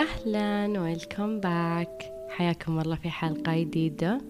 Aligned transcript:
أهلا 0.00 0.80
ويلكم 0.80 1.40
باك. 1.40 2.12
حياكم 2.28 2.80
الله 2.80 2.96
في 2.96 3.10
حلقة 3.10 3.60
جديدة. 3.60 4.20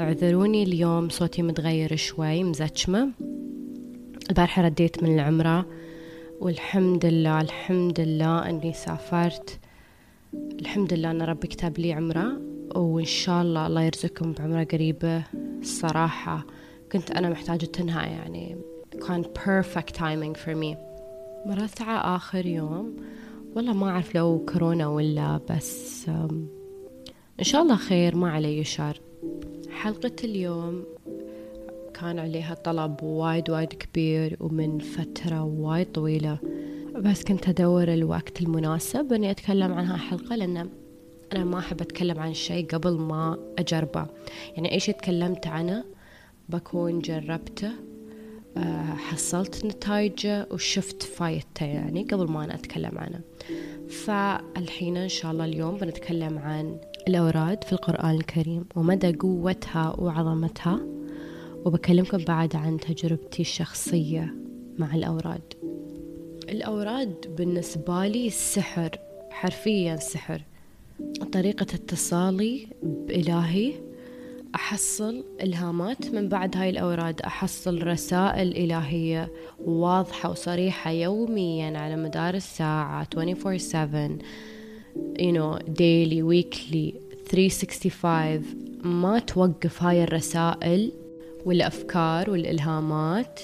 اعذروني 0.00 0.62
اليوم 0.62 1.08
صوتي 1.08 1.42
متغير 1.42 1.96
شوي 1.96 2.44
مزجمة. 2.44 3.10
البارحة 4.30 4.62
رديت 4.62 5.02
من 5.02 5.14
العمرة 5.14 5.66
والحمد 6.40 7.06
لله 7.06 7.40
الحمد 7.40 8.00
لله 8.00 8.48
أني 8.48 8.72
سافرت. 8.72 9.58
الحمد 10.34 10.92
لله 10.92 11.10
أن 11.10 11.22
ربي 11.22 11.46
كتب 11.46 11.78
لي 11.78 11.92
عمرة 11.92 12.40
وإن 12.74 13.04
شاء 13.04 13.42
الله 13.42 13.66
الله 13.66 13.82
يرزقكم 13.82 14.32
بعمرة 14.32 14.64
قريبة. 14.64 15.22
الصراحة 15.60 16.46
كنت 16.92 17.10
أنا 17.10 17.30
محتاجة 17.30 17.64
تنها 17.66 18.06
يعني 18.06 18.56
كان 19.08 19.24
perfect 19.24 19.92
timing 19.96 20.38
for 20.44 20.54
me. 20.54 20.76
مرات 21.46 21.80
آخر 21.88 22.46
يوم. 22.46 22.96
والله 23.56 23.72
ما 23.72 23.90
أعرف 23.90 24.14
لو 24.14 24.44
كورونا 24.52 24.88
ولا 24.88 25.40
بس 25.50 26.08
إن 27.38 27.44
شاء 27.44 27.62
الله 27.62 27.76
خير 27.76 28.16
ما 28.16 28.30
علي 28.30 28.64
شر. 28.64 29.00
حلقة 29.70 30.12
اليوم 30.24 30.84
كان 31.94 32.18
عليها 32.18 32.54
طلب 32.54 33.02
وايد 33.02 33.50
وايد 33.50 33.68
كبير 33.68 34.36
ومن 34.40 34.78
فترة 34.78 35.44
وايد 35.44 35.92
طويلة. 35.92 36.38
بس 36.94 37.24
كنت 37.24 37.48
أدور 37.48 37.94
الوقت 37.94 38.40
المناسب 38.42 39.12
أني 39.12 39.30
أتكلم 39.30 39.72
عنها 39.72 39.96
حلقة 39.96 40.36
لأن 40.36 40.68
أنا 41.32 41.44
ما 41.44 41.58
أحب 41.58 41.80
أتكلم 41.80 42.18
عن 42.18 42.34
شيء 42.34 42.66
قبل 42.66 42.98
ما 42.98 43.38
أجربه. 43.58 44.06
يعني 44.56 44.72
أي 44.72 44.80
شيء 44.80 44.94
تكلمت 44.94 45.46
عنه 45.46 45.84
بكون 46.48 46.98
جربته. 46.98 47.70
حصلت 48.96 49.66
نتائجه 49.66 50.46
وشفت 50.50 51.02
فايدته 51.02 51.66
يعني 51.66 52.04
قبل 52.04 52.28
ما 52.28 52.44
أنا 52.44 52.54
أتكلم 52.54 52.98
عنه. 52.98 53.20
فالحين 53.88 54.96
إن 54.96 55.08
شاء 55.08 55.32
الله 55.32 55.44
اليوم 55.44 55.76
بنتكلم 55.76 56.38
عن 56.38 56.76
الأوراد 57.08 57.64
في 57.64 57.72
القرآن 57.72 58.14
الكريم 58.14 58.64
ومدى 58.76 59.12
قوتها 59.12 59.94
وعظمتها 59.98 60.80
وبكلمكم 61.64 62.18
بعد 62.18 62.56
عن 62.56 62.80
تجربتي 62.80 63.42
الشخصية 63.42 64.34
مع 64.78 64.94
الأوراد. 64.94 65.54
الأوراد 66.48 67.34
بالنسبة 67.38 68.06
لي 68.06 68.30
سحر 68.30 68.90
حرفيا 69.30 69.96
سحر. 69.96 70.42
طريقة 71.32 71.66
اتصالي 71.74 72.66
بإلهي 72.82 73.72
أحصل 74.54 75.24
إلهامات 75.42 76.14
من 76.14 76.28
بعد 76.28 76.56
هاي 76.56 76.70
الأوراد 76.70 77.20
أحصل 77.20 77.86
رسائل 77.86 78.56
إلهية 78.56 79.32
واضحة 79.58 80.30
وصريحة 80.30 80.90
يوميا 80.90 81.78
على 81.78 81.96
مدار 81.96 82.34
الساعة 82.34 83.04
24/7 83.04 84.22
you 85.18 85.32
know 85.32 85.58
daily 85.58 86.22
weekly 86.22 86.94
365 87.30 88.42
ما 88.84 89.18
توقف 89.18 89.82
هاي 89.82 90.04
الرسائل 90.04 90.92
والأفكار 91.46 92.30
والإلهامات 92.30 93.40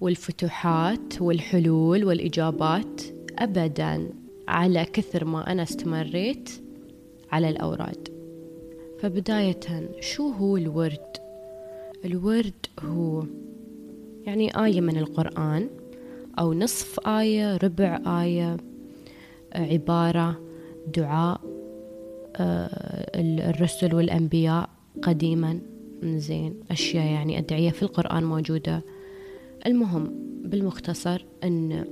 والفتوحات 0.00 1.20
والحلول 1.22 2.04
والإجابات 2.04 3.02
أبدا 3.38 4.10
على 4.48 4.84
كثر 4.84 5.24
ما 5.24 5.52
أنا 5.52 5.62
استمريت 5.62 6.50
على 7.32 7.48
الأوراد. 7.48 8.11
فبداية 9.02 9.90
شو 10.00 10.30
هو 10.30 10.56
الورد؟ 10.56 11.16
الورد 12.04 12.66
هو 12.80 13.24
يعني 14.24 14.64
آية 14.64 14.80
من 14.80 14.96
القرآن 14.96 15.68
أو 16.38 16.52
نصف 16.54 17.08
آية 17.08 17.56
ربع 17.56 18.22
آية 18.22 18.56
عبارة 19.54 20.40
دعاء 20.96 21.40
آه، 22.36 23.10
الرسل 23.50 23.94
والأنبياء 23.94 24.68
قديما. 25.02 25.60
زين 26.04 26.54
أشياء 26.70 27.06
يعني 27.06 27.38
أدعية 27.38 27.70
في 27.70 27.82
القرآن 27.82 28.24
موجودة. 28.24 28.82
المهم 29.66 30.10
بالمختصر 30.44 31.24
أن 31.44 31.84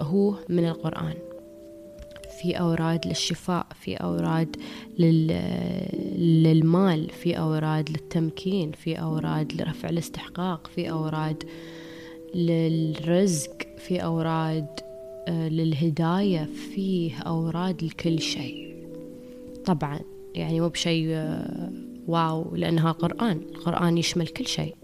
هو 0.00 0.34
من 0.48 0.64
القرآن. 0.64 1.14
في 2.42 2.58
أوراد 2.58 3.06
للشفاء 3.06 3.66
في 3.80 3.94
أوراد 3.94 4.56
للمال 6.18 7.10
في 7.10 7.38
أوراد 7.38 7.90
للتمكين 7.90 8.72
في 8.72 9.00
أوراد 9.00 9.52
لرفع 9.62 9.88
الاستحقاق 9.88 10.70
في 10.74 10.90
أوراد 10.90 11.44
للرزق 12.34 13.56
في 13.78 14.04
أوراد 14.04 14.66
آه، 15.28 15.48
للهداية 15.48 16.44
فيه 16.74 17.18
أوراد 17.18 17.84
لكل 17.84 18.20
شيء. 18.20 18.76
طبعا 19.64 20.00
يعني 20.34 20.60
مو 20.60 20.68
بشيء 20.68 21.06
آه، 21.08 21.70
واو 22.06 22.56
لأنها 22.56 22.92
قرآن. 22.92 23.40
القرآن 23.54 23.98
يشمل 23.98 24.26
كل 24.26 24.46
شيء. 24.46 24.74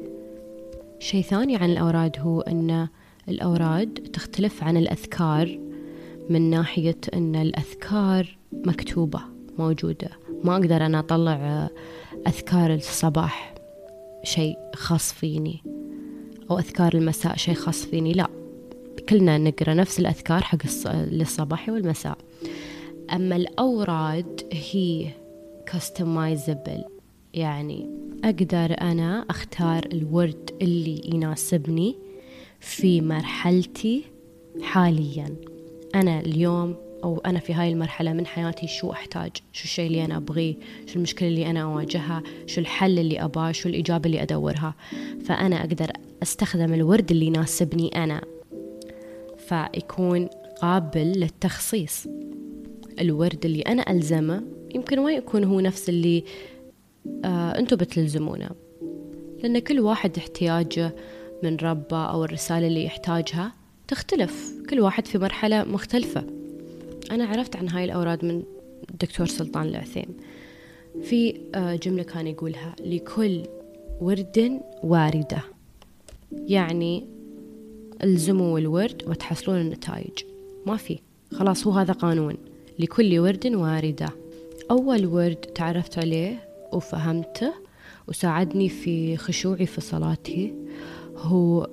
شيء 0.99 1.23
ثاني 1.23 1.57
عن 1.57 1.71
الأوراد 1.71 2.17
هو 2.19 2.41
أن 2.41 2.89
الأوراد 3.29 3.89
تختلف 4.13 4.65
عن 4.65 4.77
الأذكار. 4.77 5.68
من 6.31 6.51
ناحية 6.51 6.97
أن 7.15 7.37
الأذكار 7.37 8.39
مكتوبة 8.53 9.21
موجودة. 9.59 10.09
ما 10.45 10.57
أقدر 10.57 10.87
أنا 10.87 10.99
أطلع 10.99 11.71
أذكار 12.27 12.75
الصباح 12.75 13.55
شيء 14.25 14.57
خاص 14.75 15.13
فيني 15.13 15.63
أو 16.51 16.59
أذكار 16.59 16.95
المساء 16.95 17.37
شيء 17.37 17.55
خاص 17.55 17.87
فيني. 17.87 18.13
لا 18.13 18.29
كلنا 19.09 19.39
نقرأ 19.39 19.75
نفس 19.75 20.01
الأذكار 20.01 20.43
حق 20.43 20.59
للصباح 20.95 21.69
والمساء. 21.69 22.19
أما 23.13 23.37
الأوراد 23.37 24.41
هي 24.53 25.11
customizable. 25.71 26.91
يعني 27.35 27.91
أقدر 28.25 28.81
أنا 28.81 29.27
أختار 29.31 29.89
الورد 29.93 30.51
اللي 30.63 31.01
يناسبني 31.05 31.97
في 32.61 33.01
مرحلتي 33.01 34.05
حاليا. 34.63 35.37
أنا 35.95 36.21
اليوم 36.21 36.77
أو 37.05 37.19
أنا 37.19 37.39
في 37.39 37.55
هاي 37.55 37.73
المرحلة 37.73 38.13
من 38.13 38.27
حياتي 38.27 38.67
شو 38.67 38.93
أحتاج؟ 38.93 39.31
شو 39.53 39.65
الشيء 39.65 39.87
اللي 39.87 40.05
أنا 40.05 40.17
أبغيه؟ 40.17 40.57
شو 40.87 40.97
المشكلة 40.97 41.29
اللي 41.29 41.51
أنا 41.51 41.63
أواجهها؟ 41.63 42.23
شو 42.47 42.61
الحل 42.61 42.99
اللي 42.99 43.25
أباه؟ 43.25 43.53
شو 43.53 43.69
الإجابة 43.69 44.07
اللي 44.07 44.23
أدورها؟ 44.23 44.75
فأنا 45.25 45.61
أقدر 45.61 45.93
أستخدم 46.23 46.75
الورد 46.75 47.11
اللي 47.11 47.27
يناسبني 47.27 47.89
أنا. 47.89 48.21
فيكون 49.39 50.29
قابل 50.63 51.07
للتخصيص. 51.07 52.07
الورد 53.01 53.45
اللي 53.45 53.63
أنا 53.63 53.91
ألزمه 53.91 54.43
يمكن 54.75 55.01
ما 55.01 55.13
يكون 55.13 55.45
هو 55.45 55.61
نفس 55.61 55.89
اللي 55.89 56.25
آه 57.25 57.59
أنتم 57.59 57.77
بتلزمونه. 57.77 58.51
لأن 59.43 59.59
كل 59.59 59.81
واحد 59.81 60.19
احتياجه 60.19 60.95
من 61.43 61.57
ربه 61.57 62.05
أو 62.05 62.25
الرسالة 62.25 62.67
اللي 62.67 62.85
يحتاجها 62.85 63.53
تختلف. 63.89 64.55
كل 64.71 64.81
واحد 64.81 65.07
في 65.07 65.19
مرحلة 65.19 65.65
مختلفة. 65.65 66.25
أنا 67.11 67.25
عرفت 67.27 67.57
عن 67.57 67.69
هاي 67.69 67.85
الأوراد 67.85 68.25
من 68.25 68.43
الدكتور 68.91 69.27
سلطان 69.27 69.67
العثيم. 69.67 70.17
في 71.03 71.41
آه، 71.55 71.75
جملة 71.75 72.03
كان 72.03 72.27
يقولها 72.27 72.77
لكل 72.81 73.43
ورد 74.01 74.61
واردة. 74.83 75.43
يعني 76.33 77.07
الزموا 78.05 78.59
الورد 78.59 79.03
وتحصلون 79.07 79.61
النتائج. 79.61 80.25
ما 80.67 80.77
في. 80.77 80.99
خلاص 81.33 81.67
هو 81.67 81.73
هذا 81.73 81.93
قانون. 81.93 82.37
لكل 82.79 83.19
ورد 83.19 83.47
واردة. 83.47 84.09
أول 84.71 85.07
ورد 85.07 85.37
تعرفت 85.37 85.99
عليه 85.99 86.49
وفهمته 86.73 87.53
وساعدني 88.09 88.69
في 88.69 89.17
خشوعي 89.17 89.67
في 89.67 89.81
صلاتي 89.81 90.55
هو 91.17 91.69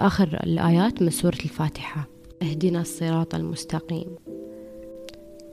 آخر 0.00 0.40
الآيات 0.44 1.02
من 1.02 1.10
سورة 1.10 1.38
الفاتحة. 1.44 2.08
اهدنا 2.42 2.80
الصراط 2.80 3.34
المستقيم. 3.34 4.16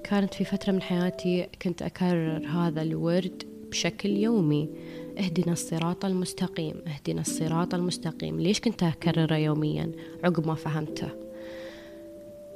كانت 0.04 0.34
في 0.34 0.44
فترة 0.44 0.72
من 0.72 0.82
حياتي 0.82 1.48
كنت 1.62 1.82
أكرر 1.82 2.48
هذا 2.48 2.82
الورد 2.82 3.44
بشكل 3.72 4.10
يومي. 4.10 4.70
اهدنا 5.18 5.54
الصراط 5.54 6.06
المستقيم. 6.06 6.76
اهدنا 6.88 7.22
الصراط 7.22 7.74
المستقيم. 7.74 8.40
ليش 8.40 8.60
كنت 8.60 8.84
أكرره 8.84 9.36
يوميا؟ 9.36 9.92
عقب 10.24 10.48
ما 10.48 10.56
فهمته. 10.56 11.10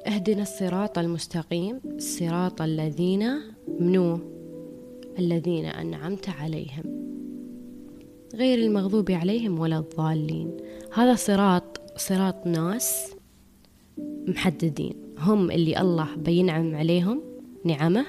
اهدنا 0.08 0.42
الصراط 0.42 0.98
المستقيم. 0.98 1.80
صراط 1.98 2.62
الذين 2.62 3.30
منو؟ 3.80 4.20
الذين 5.20 5.66
أنعمت 5.66 6.30
عليهم. 6.30 6.84
غير 8.36 8.60
المغضوب 8.60 9.12
عليهم 9.12 9.60
ولا 9.60 9.78
الضالين. 9.78 10.58
هذا 10.94 11.16
صراط 11.16 11.82
صراط 11.98 12.48
ناس 12.48 13.16
محددين. 14.28 14.94
هم 15.18 15.52
اللي 15.52 15.82
الله 15.82 16.16
بينعم 16.16 16.76
عليهم 16.76 17.22
نعمه 17.66 18.06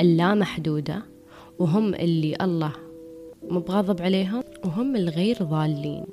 اللامحدودة 0.00 1.02
وهم 1.58 1.94
اللي 1.94 2.36
الله 2.40 2.72
مبغضب 3.50 4.02
عليهم 4.02 4.42
وهم 4.64 4.96
الغير 4.96 5.36
ضالين. 5.42 6.06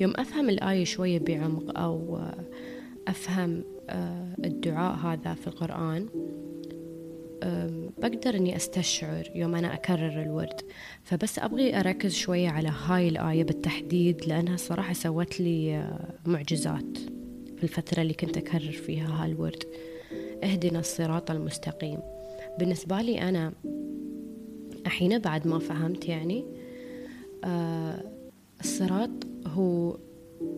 يوم 0.00 0.12
أفهم 0.16 0.48
الآية 0.50 0.84
شوية 0.84 1.18
بعمق 1.18 1.78
أو 1.78 2.18
أفهم 3.08 3.62
آه، 3.90 4.34
الدعاء 4.44 4.96
هذا 4.96 5.34
في 5.34 5.46
القرآن 5.46 6.08
بقدر 7.98 8.34
إني 8.36 8.56
أستشعر 8.56 9.30
يوم 9.34 9.54
أنا 9.54 9.74
أكرر 9.74 10.22
الورد. 10.22 10.60
فبس 11.02 11.38
أبغي 11.38 11.80
أركز 11.80 12.14
شوية 12.14 12.48
على 12.48 12.68
هاي 12.86 13.08
الآية 13.08 13.44
بالتحديد 13.44 14.26
لأنها 14.26 14.56
صراحة 14.56 14.92
سوت 14.92 15.40
لي 15.40 15.76
آه، 15.76 16.14
معجزات 16.26 16.98
في 17.56 17.62
الفترة 17.64 18.02
اللي 18.02 18.14
كنت 18.14 18.36
أكرر 18.36 18.72
فيها 18.72 19.24
هالورد 19.24 19.62
اهدنا 20.44 20.78
الصراط 20.78 21.30
المستقيم. 21.30 21.98
بالنسبة 22.58 23.00
لي 23.00 23.28
أنا 23.28 23.52
الحين 24.86 25.18
بعد 25.18 25.46
ما 25.46 25.58
فهمت 25.58 26.08
يعني 26.08 26.44
آه 27.44 28.04
الصراط 28.60 29.10
هو 29.46 29.98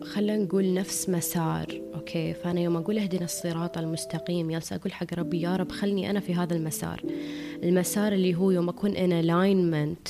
خلينا 0.01 0.37
نقول 0.37 0.73
نفس 0.73 1.09
مسار 1.09 1.81
okay؟ 1.95 2.33
فأنا 2.33 2.61
يوم 2.61 2.77
أقول 2.77 2.97
اهدنا 2.97 3.23
الصراط 3.23 3.77
المستقيم 3.77 4.51
يالس 4.51 4.73
أقول 4.73 4.93
حق 4.93 5.13
ربي 5.13 5.41
يا 5.41 5.55
رب 5.55 5.71
خلني 5.71 6.09
أنا 6.09 6.19
في 6.19 6.35
هذا 6.35 6.55
المسار. 6.55 7.01
المسار 7.63 8.13
اللي 8.13 8.35
هو 8.35 8.51
يوم 8.51 8.69
أكون 8.69 8.95
in 8.95 9.11
alignment 9.11 10.07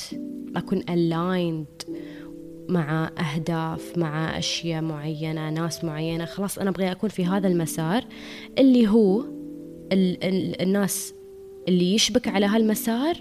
أكون 0.56 0.80
aligned 0.82 1.92
مع 2.68 3.10
أهداف 3.18 3.98
مع 3.98 4.38
أشياء 4.38 4.82
معينة 4.82 5.50
ناس 5.50 5.84
معينة 5.84 6.24
خلاص 6.24 6.58
أنا 6.58 6.70
أبغى 6.70 6.92
أكون 6.92 7.10
في 7.10 7.24
هذا 7.26 7.48
المسار 7.48 8.04
اللي 8.58 8.88
هو 8.88 9.20
ال 9.92 10.24
ال 10.24 10.62
الناس 10.62 11.14
اللي 11.68 11.94
يشبك 11.94 12.28
على 12.28 12.46
هالمسار 12.46 13.16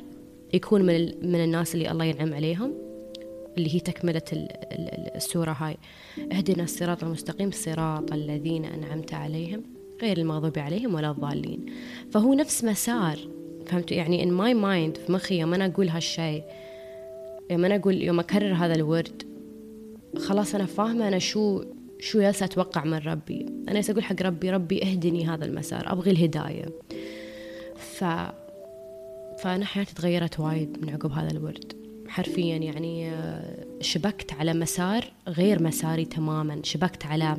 يكون 0.54 0.82
من 0.82 1.12
من 1.30 1.44
الناس 1.44 1.76
اللي 1.76 1.92
الله 1.92 2.06
ينعم 2.06 2.34
عليهم. 2.34 2.91
اللي 3.58 3.76
هي 3.76 3.80
تكملة 3.80 4.22
السورة 5.16 5.52
هاي. 5.52 5.78
اهدنا 6.32 6.64
الصراط 6.64 7.04
المستقيم 7.04 7.52
صراط 7.52 8.14
الذين 8.14 8.66
أنعمت 8.66 9.14
عليهم 9.14 9.64
غير 10.02 10.18
المغضوب 10.18 10.60
عليهم 10.60 10.94
ولا 10.94 11.12
الضالين. 11.12 11.66
فهو 12.12 12.34
نفس 12.34 12.64
مسار 12.64 13.20
فهمتوا 13.66 13.98
يعني 13.98 14.24
in 14.24 14.28
my 14.28 14.54
mind 14.64 15.06
في 15.06 15.12
مخي 15.12 15.40
يوم 15.40 15.54
أنا 15.54 15.66
أقول 15.66 15.90
هالشيء 15.90 16.44
يوم 17.50 17.66
أنا 17.66 17.76
أقول 17.76 18.02
يوم 18.02 18.20
أكرر 18.20 18.54
هذا 18.54 18.76
الورد 18.76 19.24
خلاص 20.18 20.56
أنا 20.56 20.66
فاهمة 20.66 21.08
أنا 21.08 21.20
شو 21.20 21.64
شو 22.00 22.22
جالسة 22.22 22.46
أتوقع 22.46 22.86
من 22.86 22.98
ربي. 22.98 23.46
أنا 23.70 23.82
أقول 23.90 24.04
حق 24.04 24.22
ربي 24.22 24.50
ربي 24.50 24.84
اهدني 24.84 25.28
هذا 25.28 25.46
المسار 25.46 25.92
أبغي 25.92 26.12
الهداية. 26.12 26.66
ف 27.76 28.04
فأنا 29.40 29.66
حياتي 29.66 29.96
تغيرت 29.96 30.40
وايد 30.40 30.78
من 30.82 30.90
عقب 30.90 31.12
هذا 31.12 31.32
الورد. 31.32 31.81
حرفيا 32.12 32.58
يعني 32.58 33.10
آه، 33.10 33.66
شبكت 33.82 34.34
على 34.34 34.54
مسار 34.54 35.12
غير 35.28 35.64
مساري 35.64 36.06
تماما. 36.06 36.60
شبكت 36.64 37.06
على 37.06 37.38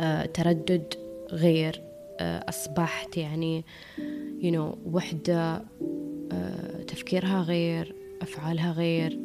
آه، 0.00 0.26
تردد 0.26 0.94
غير 1.32 1.80
آه، 2.20 2.44
أصبحت 2.48 3.16
يعني 3.16 3.64
you 4.40 4.54
know 4.54 4.76
وحدة 4.86 5.62
تفكيرها 6.86 7.42
غير 7.42 7.94
أفعالها 8.22 8.72
غير. 8.72 9.18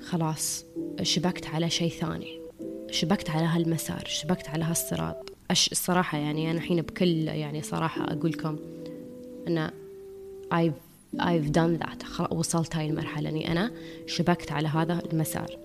خلاص 0.00 0.64
شبكت 1.02 1.46
على 1.46 1.70
شيء 1.70 1.90
ثاني. 1.90 2.40
شبكت 2.90 3.30
على 3.30 3.46
هالمسار 3.46 4.04
شبكت 4.06 4.48
على 4.48 4.64
هالصراط. 4.64 5.30
أش 5.50 5.72
الصراحة 5.72 6.18
يعني 6.18 6.50
أنا 6.50 6.58
الحين 6.58 6.82
بكل 6.82 7.28
يعني 7.28 7.62
صراحة 7.62 8.04
أقول 8.04 8.30
لكم 8.30 8.58
أن 9.48 9.70
I've 10.54 10.93
I've 11.20 11.50
done 11.52 11.86
that. 11.86 12.32
وصلت 12.32 12.76
هاي 12.76 12.90
المرحلة. 12.90 13.28
أني 13.28 13.52
أنا 13.52 13.70
شبكت 14.06 14.52
على 14.52 14.68
هذا 14.68 15.02
المسار. 15.12 15.58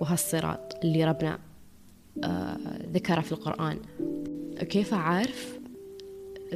وهالصراط 0.00 0.84
اللي 0.84 1.04
ربنا 1.04 1.38
آه 2.24 2.58
ذكره 2.92 3.20
في 3.20 3.32
القرآن. 3.32 3.78
كيف 4.58 4.94
أعرف؟ 4.94 5.58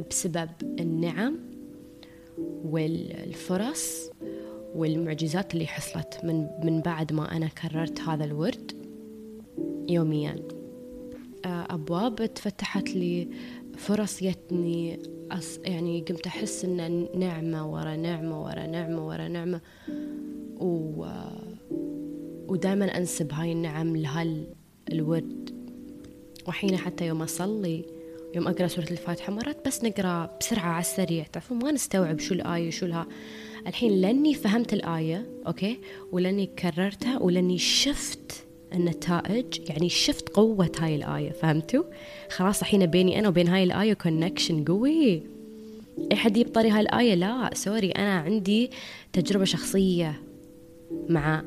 بسبب 0.09 0.49
النعم 0.61 1.39
والفرص 2.63 4.09
والمعجزات 4.75 5.53
اللي 5.53 5.67
حصلت 5.67 6.19
من 6.23 6.47
من 6.63 6.81
بعد 6.81 7.13
ما 7.13 7.37
أنا 7.37 7.47
كررت 7.47 8.01
هذا 8.01 8.25
الورد 8.25 8.71
يوميا. 9.89 10.35
آه 11.45 11.67
أبواب 11.69 12.33
تفتحت 12.33 12.89
لي 12.89 13.29
فرص 13.79 14.21
يتني 14.21 14.99
أص 15.31 15.59
يعني 15.63 16.01
قمت 16.09 16.27
أحس 16.27 16.65
إن 16.65 17.07
نعمة 17.15 17.73
ورا 17.73 17.95
نعمة 17.95 18.43
ورا 18.43 18.67
نعمة 18.67 19.07
ورا 19.07 19.27
نعمة 19.27 19.61
و 20.59 21.05
ودائما 22.47 22.97
أنسب 22.97 23.33
هاي 23.33 23.51
النعم 23.51 23.95
لهالورد 23.97 25.49
وحين 26.47 26.77
حتى 26.77 27.07
يوم 27.07 27.21
أصلي 27.21 27.85
يوم 28.35 28.47
أقرأ 28.47 28.67
سورة 28.67 28.87
الفاتحة 28.91 29.33
مرات 29.33 29.67
بس 29.67 29.83
نقرأ 29.83 30.37
بسرعة 30.41 30.69
على 30.69 30.81
السريع 30.81 31.23
تعرفون؟ 31.23 31.57
ما 31.63 31.71
نستوعب 31.71 32.19
شو 32.19 32.33
الآية 32.33 32.69
شو 32.69 32.85
لها. 32.85 33.07
الحين 33.67 34.01
لأني 34.01 34.33
فهمت 34.33 34.73
الآية 34.73 35.25
okay؟ 35.47 35.79
ولأني 36.11 36.45
كررتها 36.45 37.19
ولأني 37.19 37.57
شفت 37.57 38.45
النتائج 38.73 39.69
يعني 39.69 39.89
شفت 39.89 40.29
قوة 40.29 40.71
هاي 40.79 40.95
الآية 40.95 41.31
فهمتوا؟ 41.31 41.83
خلاص 42.29 42.59
الحين 42.61 42.85
بيني 42.85 43.19
أنا 43.19 43.27
وبين 43.27 43.47
هاي 43.47 43.63
الآية 43.63 43.93
connection 43.93 44.63
قوي 44.65 45.23
أي 46.11 46.15
حد 46.15 46.37
يبطري 46.37 46.69
هاي 46.69 46.81
الآية 46.81 47.15
لا 47.15 47.49
sorry 47.53 47.91
أنا 47.91 48.19
عندي 48.19 48.71
تجربة 49.13 49.45
شخصية 49.45 50.21
مع 51.09 51.43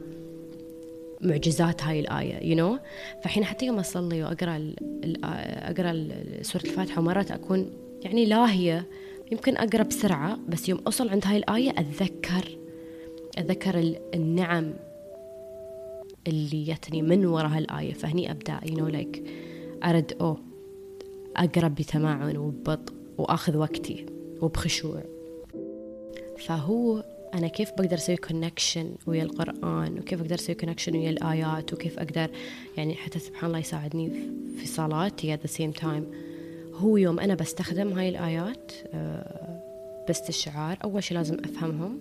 معجزات 1.21 1.83
هاي 1.83 2.01
الآية 2.01 2.53
يو 2.53 2.57
you 2.57 2.79
know? 2.79 2.81
فحين 3.25 3.45
حتى 3.45 3.67
يوم 3.67 3.79
أصلي 3.79 4.23
وأقرأ 4.23 4.75
أقرأ 5.25 6.09
سورة 6.43 6.63
الفاتحة 6.63 7.01
ومرات 7.01 7.31
أكون 7.31 7.71
يعني 8.03 8.27
لاهية 8.27 8.87
يمكن 9.33 9.57
أقرأ 9.57 9.83
بسرعة 9.83 10.39
بس 10.49 10.69
يوم 10.69 10.81
أوصل 10.87 11.09
عند 11.09 11.27
هاي 11.27 11.37
الآية 11.37 11.71
أتذكر 11.71 12.59
أتذكر 13.39 13.95
النعم 14.15 14.73
اللي 16.27 16.69
يتني 16.69 17.03
من 17.03 17.27
وراء 17.27 17.47
هالآية 17.47 17.93
فهني 17.93 18.31
أبدأ 18.31 18.61
you 18.65 18.71
know 18.71 18.95
like 18.95 19.21
أرد 19.85 20.13
أو 20.21 20.39
أقرأ 21.37 21.69
بتمعن 21.69 22.37
وببطء 22.37 22.95
وأخذ 23.19 23.57
وقتي 23.57 24.07
وبخشوع. 24.41 25.03
فهو 26.39 27.05
أنا 27.35 27.49
كيف 27.49 27.71
بقدر 27.79 27.95
أسوي 27.95 28.17
connection 28.17 28.94
ويا 29.07 29.23
القرآن 29.23 29.99
وكيف 29.99 30.21
أقدر 30.21 30.35
أسوي 30.35 30.55
connection 30.55 30.97
ويا 30.97 31.11
الآيات 31.11 31.73
وكيف 31.73 31.99
أقدر 31.99 32.31
يعني 32.77 32.95
حتى 32.95 33.19
سبحان 33.19 33.47
الله 33.47 33.59
يساعدني 33.59 34.11
في 34.59 34.67
صلاتي 34.67 35.37
at 35.37 35.41
the 35.41 35.51
same 35.51 35.81
time. 35.83 36.03
هو 36.75 36.97
يوم 36.97 37.21
أنا 37.21 37.35
بستخدم 37.35 37.93
هاي 37.93 38.09
الآيات 38.09 38.73
آه، 38.87 40.05
باستشعار 40.07 40.79
أول 40.85 41.02
شي 41.02 41.14
لازم 41.14 41.37
أفهمهم 41.45 42.00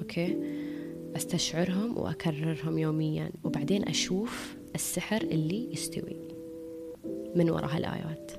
okay 0.00 0.36
أستشعرهم 1.16 1.98
وأكررهم 1.98 2.78
يوميا 2.78 3.30
وبعدين 3.44 3.88
أشوف 3.88 4.56
السحر 4.74 5.22
اللي 5.22 5.72
يستوي 5.72 6.16
من 7.34 7.50
وراء 7.50 7.76
هالآيات 7.76 8.32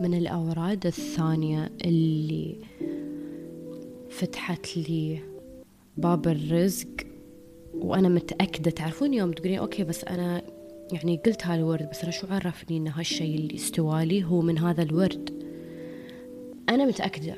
من 0.00 0.14
الأوراد 0.14 0.86
الثانية 0.86 1.70
اللي 1.84 2.56
فتحت 4.10 4.76
لي 4.76 5.18
باب 5.96 6.28
الرزق 6.28 6.88
وأنا 7.74 8.08
متأكدة 8.08 8.70
تعرفون 8.70 9.14
يوم 9.14 9.32
تقولين 9.32 9.58
أوكي 9.58 9.84
بس 9.84 10.04
أنا 10.04 10.42
يعني 10.92 11.16
قلت 11.26 11.46
هالورد 11.46 11.90
بس 11.90 12.02
أنا 12.02 12.10
شو 12.10 12.26
عرفني 12.30 12.76
إن 12.76 12.88
هالشي 12.88 13.34
اللي 13.34 13.54
استوالي 13.54 14.24
هو 14.24 14.40
من 14.40 14.58
هذا 14.58 14.82
الورد؟ 14.82 15.46
أنا 16.68 16.86
متأكدة 16.86 17.36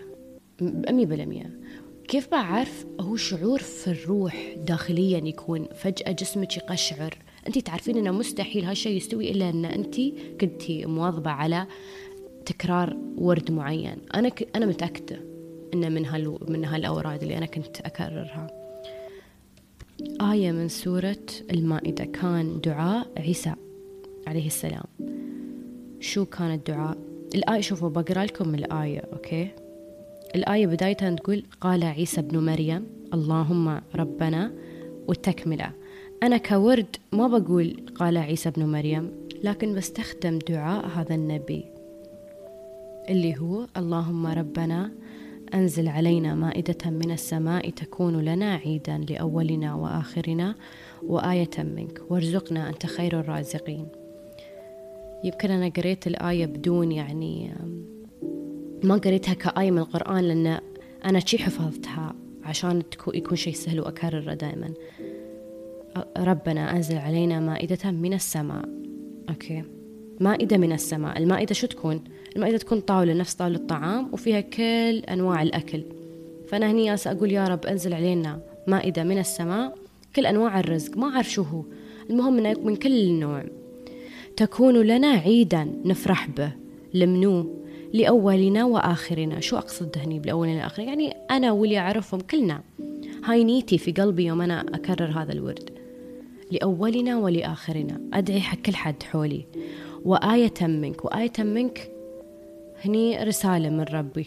أمي 0.62 1.06
بالمية. 1.06 1.60
كيف 2.08 2.30
بعرف 2.30 2.86
هو 3.00 3.16
شعور 3.16 3.58
في 3.58 3.88
الروح 3.88 4.54
داخليا 4.56 5.18
يكون. 5.18 5.66
فجأة 5.74 6.12
جسمك 6.12 6.56
يقشعر. 6.56 7.18
أنت 7.46 7.58
تعرفين 7.58 7.96
أنه 7.96 8.10
مستحيل 8.10 8.64
هالشيء 8.64 8.96
يستوي 8.96 9.30
إلا 9.30 9.50
أن 9.50 9.64
أنت 9.64 9.96
كنتي 10.40 10.86
مواظبة 10.86 11.30
على 11.30 11.66
تكرار 12.46 12.96
ورد 13.16 13.50
معين. 13.50 13.96
أنا 14.14 14.28
ك... 14.28 14.48
أنا 14.56 14.66
متأكدة 14.66 15.20
أنه 15.74 15.88
من 15.88 16.06
هال 16.06 16.38
من 16.48 16.64
هالأوراد 16.64 17.22
اللي 17.22 17.38
أنا 17.38 17.46
كنت 17.46 17.80
أكررها. 17.80 18.46
آية 20.32 20.52
من 20.52 20.68
سورة 20.68 21.26
المائدة. 21.50 22.04
كان 22.04 22.60
دعاء 22.60 23.10
عيسى 23.18 23.54
عليه 24.26 24.46
السلام. 24.46 24.84
شو 26.00 26.24
كان 26.24 26.54
الدعاء؟ 26.54 26.98
الآية 27.34 27.60
شوفوا 27.60 27.88
بقرأ 27.88 28.24
لكم 28.24 28.54
الآية 28.54 29.02
أوكي؟ 29.12 29.67
الآية 30.34 30.66
بدايتها 30.66 31.10
تقول 31.10 31.42
قال 31.60 31.84
عيسى 31.84 32.20
ابن 32.20 32.38
مريم 32.46 32.86
اللهم 33.14 33.80
ربنا 33.94 34.52
والتكملة. 35.08 35.72
أنا 36.22 36.36
كورد 36.36 36.96
ما 37.12 37.26
بقول 37.26 37.76
قال 37.94 38.16
عيسى 38.16 38.48
ابن 38.48 38.66
مريم 38.66 39.10
لكن 39.42 39.74
بستخدم 39.74 40.38
دعاء 40.48 40.86
هذا 40.86 41.14
النبي 41.14 41.64
اللي 43.10 43.38
هو 43.38 43.66
اللهم 43.76 44.26
ربنا 44.26 44.90
أنزل 45.54 45.88
علينا 45.88 46.34
مائدة 46.34 46.90
من 46.90 47.10
السماء 47.10 47.70
تكون 47.70 48.20
لنا 48.20 48.54
عيدا 48.54 48.98
لأولنا 49.10 49.74
وآخرنا 49.74 50.54
وآية 51.02 51.50
منك. 51.58 52.02
وارزقنا 52.10 52.68
أنت 52.68 52.86
خير 52.86 53.20
الرازقين. 53.20 53.88
يمكن 55.24 55.50
أنا 55.50 55.68
قريت 55.68 56.06
الآية 56.06 56.46
بدون 56.46 56.92
يعني 56.92 57.54
ما 58.82 58.96
قريتها 58.96 59.34
كآية 59.34 59.70
من 59.70 59.78
القرآن 59.78 60.24
لأن 60.24 60.60
أنا 61.04 61.20
شي 61.20 61.38
حفظتها 61.38 62.14
عشان 62.44 62.82
يكون 63.14 63.36
شيء 63.36 63.52
سهل 63.52 63.80
وأكرره 63.80 64.34
دائما. 64.34 64.70
ربنا 66.18 66.76
أنزل 66.76 66.96
علينا 66.96 67.40
مائدة 67.40 67.90
من 67.90 68.12
السماء. 68.14 68.68
أوكي. 69.28 69.62
مائدة 70.20 70.56
من 70.56 70.72
السماء. 70.72 71.18
المائدة 71.18 71.54
شو 71.54 71.66
تكون؟ 71.66 72.04
المائدة 72.36 72.58
تكون 72.58 72.80
طاولة 72.80 73.14
نفس 73.14 73.34
طاولة 73.34 73.56
الطعام 73.56 74.08
وفيها 74.12 74.40
كل 74.40 74.98
أنواع 74.98 75.42
الأكل. 75.42 75.82
فأنا 76.48 76.70
هني 76.70 76.94
أقول 76.94 77.32
يا 77.32 77.48
رب 77.48 77.66
أنزل 77.66 77.94
علينا 77.94 78.40
مائدة 78.66 79.04
من 79.04 79.18
السماء 79.18 79.78
كل 80.16 80.26
أنواع 80.26 80.60
الرزق. 80.60 80.96
ما 80.96 81.06
أعرف 81.06 81.30
شو 81.30 81.42
هو. 81.42 81.62
المهم 82.10 82.38
أنه 82.38 82.60
من 82.60 82.76
كل 82.76 83.12
نوع. 83.12 83.44
تكون 84.36 84.82
لنا 84.82 85.08
عيدا 85.08 85.68
نفرح 85.84 86.28
به 86.28 86.52
لمنو 86.94 87.58
لأولنا 87.92 88.64
وآخرنا. 88.64 89.40
شو 89.40 89.56
أقصد 89.56 89.98
هني 89.98 90.18
بالأولين 90.18 90.54
والآخرين؟ 90.56 90.88
يعني 90.88 91.16
أنا 91.30 91.52
واللي 91.52 91.78
أعرفهم 91.78 92.20
كلنا. 92.20 92.60
هاي 93.24 93.44
نيتي 93.44 93.78
في 93.78 93.92
قلبي 93.92 94.24
يوم 94.24 94.42
أنا 94.42 94.60
أكرر 94.60 95.10
هذا 95.10 95.32
الورد. 95.32 95.70
لأولنا 96.50 97.18
ولآخرنا. 97.18 98.00
أدعي 98.12 98.40
حق 98.40 98.58
كل 98.58 98.74
حد 98.74 99.02
حولي. 99.02 99.44
وآية 100.04 100.54
منك. 100.62 101.04
وآية 101.04 101.32
منك 101.38 101.90
هني 102.84 103.24
رسالة 103.24 103.68
من 103.70 103.80
ربي. 103.80 104.26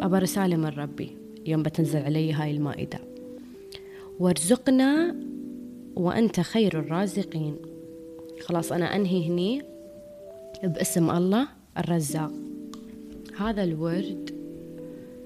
أبى 0.00 0.18
رسالة 0.18 0.56
من 0.56 0.68
ربي. 0.68 1.16
يوم 1.46 1.62
بتنزل 1.62 2.02
علي 2.02 2.32
هاي 2.32 2.50
المائدة. 2.50 2.98
وارزقنا 4.20 5.16
وأنت 5.96 6.40
خير 6.40 6.78
الرازقين. 6.78 7.56
خلاص 8.40 8.72
أنا 8.72 8.96
أنهي 8.96 9.28
هني 9.28 9.62
باسم 10.64 11.10
الله 11.10 11.48
الرزاق. 11.78 12.32
هذا 13.38 13.64
الورد 13.64 14.30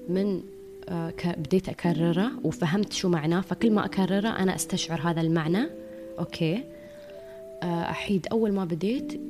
من 0.09 0.41
آه، 0.89 1.13
بديت 1.37 1.69
أكرره 1.69 2.31
وفهمت 2.43 2.93
شو 2.93 3.09
معناه 3.09 3.41
فكل 3.41 3.71
ما 3.71 3.85
أكرره 3.85 4.27
أنا 4.27 4.55
أستشعر 4.55 5.01
هذا 5.01 5.21
المعنى. 5.21 5.69
okay. 6.19 6.63
آه، 7.63 7.81
أحيد 7.89 8.27
أول 8.31 8.51
ما 8.51 8.65
بديت 8.65 9.21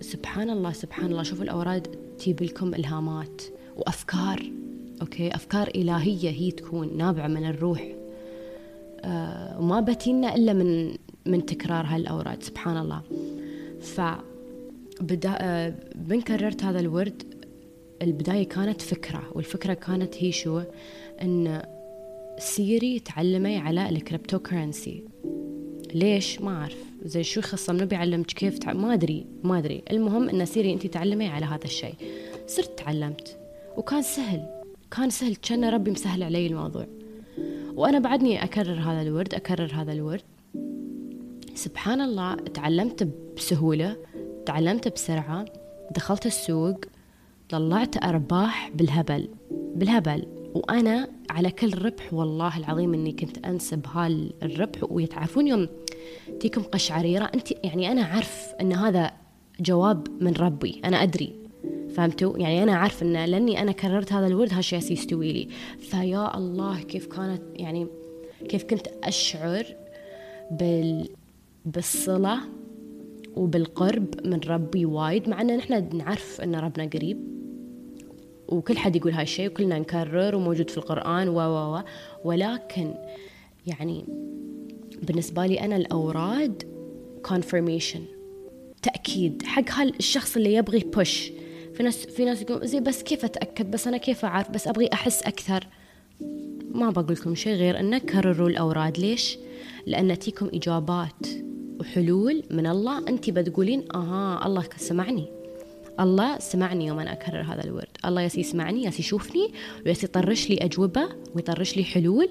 سبحان 0.00 0.50
الله 0.50 0.72
سبحان 0.72 1.06
الله 1.06 1.22
شوفوا 1.22 1.44
الأوراد 1.44 1.88
تجيب 2.18 2.42
لكم 2.42 2.74
إلهامات 2.74 3.42
وأفكار. 3.76 4.50
okay. 5.00 5.34
أفكار 5.34 5.68
إلهية 5.74 6.30
هي 6.30 6.50
تكون 6.50 6.96
نابعة 6.96 7.28
من 7.28 7.44
الروح. 7.44 7.94
آه 9.04 9.60
وما 9.60 9.80
بتينا 9.80 10.34
إلا 10.34 10.52
من 10.52 10.96
من 11.26 11.46
تكرار 11.46 11.86
هالأوراد 11.86 12.42
سبحان 12.42 12.76
الله. 12.76 13.02
فبدا 13.80 15.36
آه 15.40 15.74
من 16.08 16.20
كررت 16.20 16.64
هذا 16.64 16.80
الورد 16.80 17.22
البداية 18.02 18.48
كانت 18.48 18.82
فكرة 18.82 19.22
والفكرة 19.32 19.74
كانت 19.74 20.14
هي 20.18 20.32
شو؟ 20.32 20.62
أن 21.22 21.62
سيري 22.38 22.98
تعلمي 22.98 23.56
على 23.58 23.88
ال 23.88 24.38
cryptocurrency 24.38 25.04
ليش؟ 25.94 26.40
ما 26.40 26.50
أعرف. 26.50 26.84
زي 27.04 27.22
شو 27.22 27.40
يخص 27.40 27.70
منو 27.70 27.86
بيعلمك 27.86 28.26
كيف 28.26 28.58
تع... 28.58 28.72
ما 28.72 28.94
أدري 28.94 29.26
ما 29.42 29.58
أدري. 29.58 29.82
المهم 29.90 30.28
أن 30.28 30.44
سيري 30.44 30.72
أنت 30.72 30.86
تعلمي 30.86 31.28
على 31.28 31.46
هذا 31.46 31.64
الشيء. 31.64 31.94
صرت 32.46 32.78
تعلمت 32.78 33.38
وكان 33.76 34.02
سهل. 34.02 34.46
كان 34.90 35.10
سهل. 35.10 35.36
كأن 35.36 35.64
ربي 35.64 35.90
مسهل 35.90 36.22
علي 36.22 36.46
الموضوع. 36.46 36.86
وأنا 37.74 37.98
بعدني 37.98 38.44
أكرر 38.44 38.78
هذا 38.80 39.02
الورد 39.02 39.34
أكرر 39.34 39.74
هذا 39.74 39.92
الورد. 39.92 40.22
سبحان 41.54 42.00
الله 42.00 42.34
تعلمت 42.34 43.08
بسهولة 43.36 43.96
تعلمت 44.46 44.94
بسرعة. 44.94 45.44
دخلت 45.90 46.26
السوق. 46.26 46.80
طلعت 47.48 48.04
أرباح 48.04 48.70
بالهبل 48.74 49.28
بالهبل. 49.50 50.26
وأنا 50.54 51.08
على 51.30 51.50
كل 51.50 51.82
ربح 51.84 52.14
والله 52.14 52.58
العظيم 52.58 52.94
إني 52.94 53.12
كنت 53.12 53.46
أنسب 53.46 53.86
هالربح. 53.86 54.78
ويتعرفون 54.90 55.46
يوم 55.46 55.68
تيكم 56.40 56.62
قشعريرة 56.62 57.24
أنت 57.34 57.64
يعني 57.64 57.92
أنا 57.92 58.02
عارف 58.02 58.54
أن 58.60 58.72
هذا 58.72 59.12
جواب 59.60 60.22
من 60.22 60.32
ربي 60.32 60.80
أنا 60.84 61.02
أدري. 61.02 61.32
فهمتوا؟ 61.96 62.38
يعني 62.38 62.62
أنا 62.62 62.74
عارف 62.76 63.02
أن 63.02 63.12
لأني 63.12 63.62
أنا 63.62 63.72
كررت 63.72 64.12
هذا 64.12 64.26
الورد 64.26 64.54
هالشيء 64.54 64.92
يستوي 64.92 65.32
لي. 65.32 65.48
فيا 65.78 66.36
الله 66.36 66.80
كيف 66.80 67.06
كانت 67.06 67.42
يعني 67.54 67.86
كيف 68.48 68.64
كنت 68.64 68.86
أشعر 69.04 69.66
بال 70.50 71.08
بالصلة 71.64 72.38
وبالقرب 73.36 74.26
من 74.26 74.40
ربي 74.46 74.86
وايد. 74.86 75.28
مع 75.28 75.40
إن 75.40 75.56
نحن 75.56 75.96
نعرف 75.96 76.40
إن 76.40 76.54
ربنا 76.54 76.84
قريب. 76.84 77.33
وكل 78.48 78.78
حد 78.78 78.96
يقول 78.96 79.12
هاي 79.12 79.22
الشيء 79.22 79.48
وكلنا 79.48 79.78
نكرر 79.78 80.34
وموجود 80.36 80.70
في 80.70 80.78
القرآن 80.78 81.28
و 81.28 81.40
و 81.40 81.82
ولكن 82.24 82.94
يعني 83.66 84.04
بالنسبة 85.02 85.46
لي 85.46 85.60
أنا 85.60 85.76
الأوراد 85.76 86.62
confirmation 87.28 88.00
تأكيد 88.82 89.42
حق 89.42 89.70
هالشخص 89.70 90.36
اللي 90.36 90.54
يبغي 90.54 90.78
push 90.78 91.32
في 91.74 91.82
ناس 91.82 92.06
في 92.06 92.24
ناس 92.24 92.42
يقول 92.42 92.66
زي 92.68 92.80
بس 92.80 93.02
كيف 93.02 93.24
أتأكد؟ 93.24 93.70
بس 93.70 93.86
أنا 93.86 93.96
كيف 93.96 94.24
أعرف؟ 94.24 94.50
بس 94.50 94.68
أبغي 94.68 94.88
أحس 94.92 95.22
أكثر. 95.22 95.66
ما 96.74 96.90
بقول 96.90 97.12
لكم 97.12 97.34
شيء 97.34 97.54
غير 97.54 97.80
أن 97.80 97.98
كرروا 97.98 98.48
الأوراد. 98.48 98.98
ليش؟ 98.98 99.38
لأن 99.86 100.18
تيكم 100.18 100.50
إجابات 100.54 101.26
وحلول 101.80 102.42
من 102.50 102.66
الله. 102.66 103.08
أنت 103.08 103.30
بتقولين 103.30 103.84
أها 103.94 104.46
الله 104.46 104.64
سمعني. 104.76 105.26
الله 106.00 106.38
سمعني 106.38 106.86
يوم 106.86 106.98
أنا 106.98 107.12
أكرر 107.12 107.42
هذا 107.42 107.64
الورد. 107.64 107.88
الله 108.04 108.22
جالس 108.22 108.38
يسمعني 108.38 108.84
جالس 108.84 109.00
يشوفني 109.00 109.52
وجالس 109.86 110.04
يطرش 110.04 110.50
لي 110.50 110.56
أجوبة 110.56 111.08
ويطرش 111.34 111.76
لي 111.76 111.84
حلول 111.84 112.28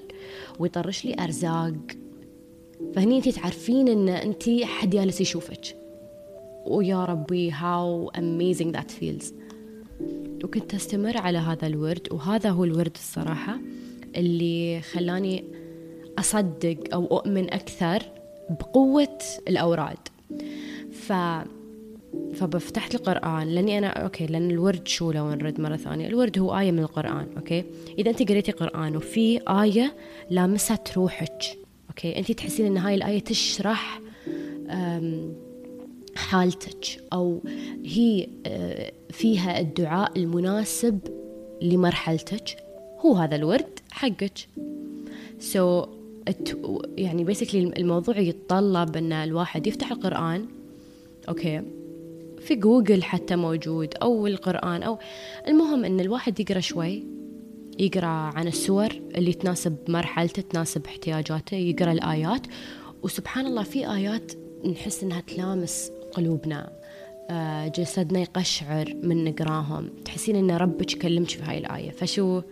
ويطرش 0.58 1.04
لي 1.04 1.16
أرزاق. 1.20 1.74
فهني 2.94 3.16
انت 3.16 3.28
تعرفين 3.28 3.88
إن 3.88 4.08
انت 4.08 4.42
حد 4.62 4.90
جالس 4.90 5.20
يشوفك. 5.20 5.76
ويا 6.66 7.04
ربي 7.04 7.52
how 7.52 8.10
amazing 8.16 8.76
that 8.76 8.90
feels. 9.00 9.32
وكنت 10.44 10.74
أستمر 10.74 11.18
على 11.18 11.38
هذا 11.38 11.66
الورد 11.66 12.08
وهذا 12.10 12.50
هو 12.50 12.64
الورد 12.64 12.92
الصراحة 12.94 13.58
اللي 14.16 14.80
خلاني 14.80 15.44
أصدق 16.18 16.76
أو 16.92 17.06
أؤمن 17.06 17.52
أكثر 17.54 18.02
بقوة 18.50 19.18
الأوراد. 19.48 19.98
ف 20.92 21.12
ففتحت 22.34 22.94
القرآن. 22.94 23.48
لأني 23.48 23.78
أنا 23.78 23.86
okay 23.86 24.26
لأن 24.26 24.50
الورد 24.50 24.88
شو 24.88 25.12
لو 25.12 25.30
نرد 25.30 25.60
مرة 25.60 25.76
ثانية؟ 25.76 26.06
الورد 26.06 26.38
هو 26.38 26.58
آية 26.58 26.72
من 26.72 26.78
القرآن 26.78 27.26
okay؟ 27.36 27.64
إذا 27.98 28.10
أنت 28.10 28.28
قريتي 28.28 28.52
قرآن 28.52 28.96
وفي 28.96 29.40
آية 29.48 29.94
لامست 30.30 30.92
روحك 30.96 31.42
okay؟ 31.88 32.18
أنت 32.18 32.32
تحسين 32.32 32.66
أن 32.66 32.76
هاي 32.76 32.94
الآية 32.94 33.20
تشرح 33.20 34.00
حالتك 36.16 37.00
أو 37.12 37.40
هي 37.84 38.28
آه، 38.46 38.92
فيها 39.10 39.60
الدعاء 39.60 40.18
المناسب 40.18 40.98
لمرحلتك. 41.62 42.56
هو 43.00 43.14
هذا 43.14 43.36
الورد 43.36 43.78
حقك. 43.90 44.38
so, 45.38 45.88
يعني 46.96 47.24
basically 47.24 47.72
الموضوع 47.78 48.18
يتطلب 48.18 48.96
إن 48.96 49.12
الواحد 49.12 49.66
يفتح 49.66 49.92
القرآن 49.92 50.46
okay؟ 51.28 51.62
في 52.44 52.54
جوجل 52.54 53.02
حتى 53.02 53.36
موجود 53.36 53.94
أو 54.02 54.26
القرآن 54.26 54.82
أو 54.82 54.98
المهم 55.48 55.84
إن 55.84 56.00
الواحد 56.00 56.40
يقرأ 56.40 56.60
شوي 56.60 57.04
يقرأ 57.78 58.06
عن 58.06 58.46
السور 58.46 58.88
اللي 59.16 59.32
تناسب 59.32 59.76
مرحلته 59.88 60.42
تناسب 60.42 60.86
احتياجاته 60.86 61.54
يقرأ 61.54 61.92
الآيات. 61.92 62.46
وسبحان 63.02 63.46
الله 63.46 63.62
في 63.62 63.94
آيات 63.94 64.32
نحس 64.66 65.02
إنها 65.02 65.20
تلامس 65.20 65.92
قلوبنا. 66.12 66.72
آه، 67.30 67.68
جسدنا 67.68 68.20
يقشعر 68.20 68.94
من 69.02 69.24
نقراهم. 69.24 69.90
تحسين 70.04 70.36
إن 70.36 70.50
ربك 70.50 70.92
يكلمك 70.92 71.28
في 71.28 71.42
هاي 71.42 71.58
الآية. 71.58 71.90
فشو؟ 71.90 72.42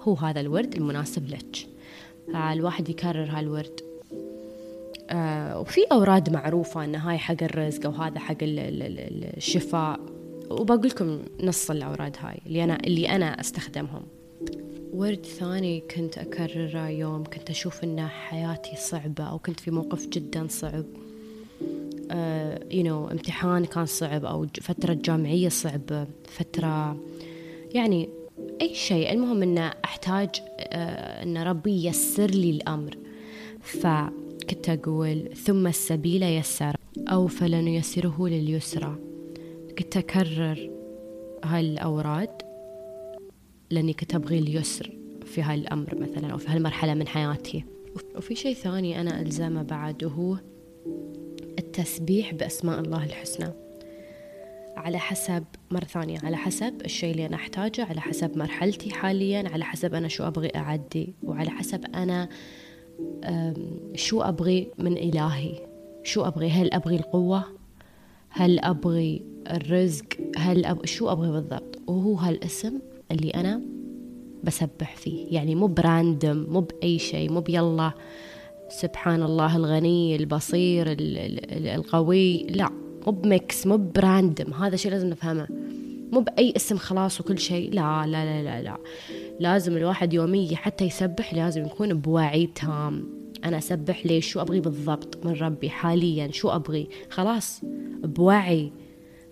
هو 0.00 0.14
هذا 0.14 0.40
الورد 0.40 0.74
المناسب 0.74 1.28
لك. 1.28 1.56
الواحد 2.28 2.88
يكرر 2.88 3.28
هالورد. 3.30 3.91
آه 5.12 5.60
وفي 5.60 5.80
أوراد 5.92 6.30
معروفة 6.30 6.84
أن 6.84 6.94
هاي 6.94 7.18
حق 7.18 7.42
الرزق 7.42 7.86
أو 7.86 7.92
هذا 7.92 8.18
حق 8.18 8.36
الشفاء. 8.40 10.00
وبقول 10.50 10.88
لكم 10.88 11.22
نص 11.42 11.70
الأوراد 11.70 12.16
هاي 12.20 12.38
اللي 12.46 12.64
أنا 12.64 12.78
اللي 12.86 13.08
أنا 13.08 13.40
أستخدمهم. 13.40 14.02
ورد 14.92 15.26
ثاني 15.26 15.80
كنت 15.80 16.18
أكرره 16.18 16.88
يوم 16.88 17.24
كنت 17.24 17.50
أشوف 17.50 17.84
أن 17.84 18.06
حياتي 18.06 18.76
صعبة 18.76 19.24
أو 19.24 19.38
كنت 19.38 19.60
في 19.60 19.70
موقف 19.70 20.06
جدا 20.06 20.46
صعب. 20.48 20.84
uh, 22.02 22.14
you 22.70 22.84
know, 22.84 23.10
امتحان 23.12 23.64
كان 23.64 23.86
صعب 23.86 24.24
أو 24.24 24.46
فترة 24.60 24.94
جامعية 24.94 25.48
صعبة 25.48 26.06
فترة 26.28 26.96
يعني 27.74 28.08
أي 28.60 28.74
شيء. 28.74 29.12
المهم 29.12 29.42
أن 29.42 29.58
أحتاج 29.58 30.28
آه، 30.58 31.22
أن 31.22 31.38
ربي 31.38 31.86
يسر 31.86 32.30
لي 32.30 32.50
الأمر. 32.50 32.96
فكنت 34.42 34.68
أقول 34.68 35.36
ثم 35.36 35.66
السبيل 35.66 36.22
يسر 36.22 36.76
أو 37.08 37.26
فلنيسره 37.26 38.28
لليسرى 38.28 38.98
كنت 39.78 39.96
أكرر 39.96 40.70
هاي 41.44 41.60
الأوراد 41.60 42.42
لأني 43.70 43.92
كنت 43.92 44.14
أبغي 44.14 44.38
اليسر 44.38 44.92
في 45.24 45.42
هاي 45.42 45.54
الأمر 45.54 45.94
مثلا 45.98 46.32
أو 46.32 46.38
في 46.38 46.48
هالمرحلة 46.48 46.94
من 46.94 47.08
حياتي. 47.08 47.64
وفي 48.16 48.34
شيء 48.34 48.54
ثاني 48.54 49.00
أنا 49.00 49.20
ألزمه 49.20 49.62
بعد 49.62 50.04
وهو 50.04 50.36
التسبيح 51.58 52.34
بأسماء 52.34 52.80
الله 52.80 53.04
الحسنى. 53.04 53.50
على 54.76 54.98
حسب 54.98 55.44
مرة 55.70 55.84
ثانية 55.84 56.18
على 56.22 56.36
حسب 56.36 56.82
الشيء 56.84 57.10
اللي 57.10 57.26
أنا 57.26 57.36
أحتاجه 57.36 57.84
على 57.84 58.00
حسب 58.00 58.38
مرحلتي 58.38 58.90
حاليا 58.90 59.48
على 59.48 59.64
حسب 59.64 59.94
أنا 59.94 60.08
شو 60.08 60.26
أبغي 60.26 60.50
أعدي 60.56 61.14
وعلى 61.22 61.50
حسب 61.50 61.84
أنا 61.94 62.28
شو 63.94 64.22
أبغي 64.22 64.68
من 64.78 64.92
إلهي؟ 64.92 65.54
شو 66.04 66.22
أبغي؟ 66.22 66.48
هل 66.50 66.72
أبغي 66.72 66.96
القوة؟ 66.96 67.44
هل 68.28 68.58
أبغي 68.58 69.22
الرزق؟ 69.50 70.06
هل 70.36 70.64
أب... 70.64 70.86
شو 70.86 71.12
أبغي 71.12 71.30
بالضبط؟ 71.30 71.78
وهو 71.86 72.14
هالاسم 72.14 72.78
اللي 73.10 73.30
أنا 73.30 73.60
بسبح 74.44 74.96
فيه. 74.96 75.26
يعني 75.30 75.54
مو 75.54 75.66
ب 75.66 75.77
random 75.77 76.46
مو 76.48 76.60
بأي 76.60 76.98
شيء 76.98 77.32
مو 77.32 77.40
ب 77.40 77.57
يلا 77.57 77.92
سبحان 78.68 79.22
الله 79.22 79.56
الغني 79.56 80.16
البصير 80.16 80.86
القوي. 80.88 82.42
لا 82.42 82.70
مو 83.06 83.12
ب 83.12 83.25
mix 83.25 83.66
مو 83.66 83.76
ب 83.76 83.86
random. 83.86 84.52
هذا 84.52 84.76
شيء 84.76 84.90
لازم 84.90 85.08
نفهمه. 85.08 85.48
مو 86.12 86.20
بأي 86.20 86.52
اسم 86.56 86.76
خلاص 86.76 87.20
وكل 87.20 87.38
شيء. 87.38 87.74
لا 87.74 88.06
لا 88.06 88.24
لا 88.24 88.42
لا 88.42 88.62
لا. 88.62 88.76
لازم 89.42 89.76
الواحد 89.76 90.12
يوميا 90.12 90.56
حتى 90.56 90.84
يسبح 90.84 91.34
لازم 91.34 91.66
يكون 91.66 91.94
بوعي 91.94 92.46
تام 92.46 93.04
أنا 93.44 93.58
أسبح 93.58 94.06
ليش؟ 94.06 94.26
شو 94.26 94.40
أبغي 94.40 94.60
بالضبط 94.60 95.26
من 95.26 95.32
ربي 95.32 95.70
حاليا؟ 95.70 96.30
شو 96.30 96.48
أبغي؟ 96.48 96.88
خلاص 97.10 97.60
بوعي. 98.02 98.72